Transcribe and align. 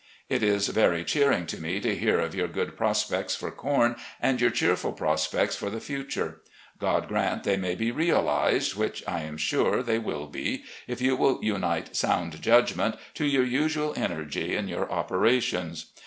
It 0.29 0.41
is 0.41 0.67
very 0.69 1.03
cheering 1.03 1.45
to 1.45 1.61
me 1.61 1.79
to 1.79 1.95
hear 1.95 2.19
of 2.19 2.33
your 2.33 2.47
good 2.47 2.75
prospects 2.75 3.35
for 3.35 3.51
com 3.51 3.95
and 4.19 4.41
your 4.41 4.49
cheerful 4.49 4.93
prospects 4.93 5.55
for 5.55 5.69
the 5.69 5.79
future. 5.79 6.41
God 6.79 7.07
grant 7.07 7.43
they 7.43 7.55
may 7.55 7.75
be 7.75 7.91
realised, 7.91 8.73
which, 8.73 9.03
I 9.07 9.21
am 9.21 9.37
sure, 9.37 9.83
they 9.83 9.99
will 9.99 10.25
be, 10.25 10.63
if 10.87 11.01
you 11.03 11.15
will 11.15 11.37
unite 11.43 11.91
sotmd 11.93 12.39
judgment 12.41 12.95
to 13.13 13.27
your 13.27 13.43
usual 13.45 13.93
energy 13.95 14.55
in 14.55 14.67
your 14.67 14.91
operations. 14.91 15.91